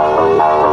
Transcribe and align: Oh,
Oh, 0.00 0.67